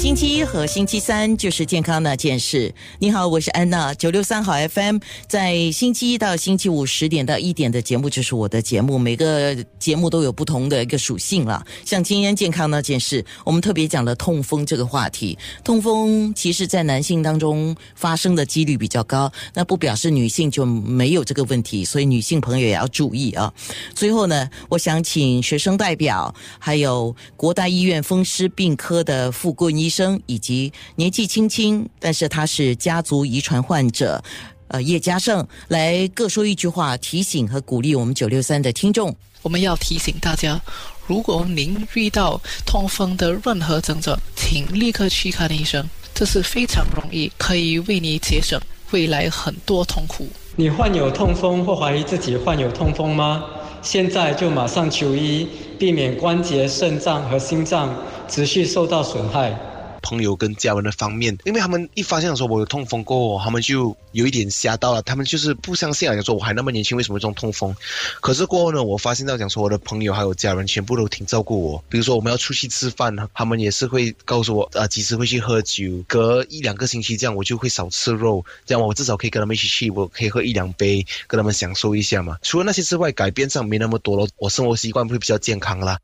[0.00, 2.74] 星期一和星期三就是健康那件事。
[2.98, 4.96] 你好，我是安娜，九六三好 FM，
[5.28, 11.62] 在星期一到星期五十点到一点的节目就是我的节目，每个节目都有不同的一个属性了。
[11.84, 15.36] 像今天健康那件事，我们特别讲了痛风这个话题。
[15.62, 23.52] 痛风其实在男性当中发生的几率比较高，那不表示女性就没有这个问题，所以女性朋友也要注意啊。
[23.94, 29.89] 最后呢，我想请学生代表，还有国大医院风湿病科的傅棍医。
[29.90, 34.22] 生以及年纪轻轻，但是他是家族遗传患者，
[34.68, 39.14] 呃，叶嘉胜来各说一句话，提醒和鼓励我们九六三的听众。
[39.42, 40.60] 我们要提醒大家，
[41.06, 48.60] 如果您遇到痛风的任何症状，请立刻去看医生，这是非常容易，可以为你节省
[48.90, 50.28] 未来很多痛苦。
[50.56, 53.44] 你患有痛风或怀疑自己患有痛风吗？
[53.80, 57.96] 现在就马上求医，避免关节、肾脏和心脏
[58.28, 59.58] 持续受到损害。
[60.02, 67.74] 朋友跟家人的方面，因为他们一发现说我有痛风过后，他们就有一点吓到了，他们就是不相信啊，讲说我还那么年轻，为什么这种痛风？
[68.20, 82.38] 可是过后呢，我发现到讲说我的朋友还有家人全部都挺照顾我，比如说我们要出去吃饭，他们也是会告诉我，呃，几时会去喝酒，隔一两个星期这样我就会少吃肉，这样我至少可以跟他们一起去，我可以喝一两杯，跟他们享受一下嘛。
[82.42, 85.98] 除了那些之外，改变上没那么多了，我生活习惯会比较健康啦。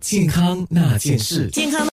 [0.00, 1.86] 健康那件事，健康。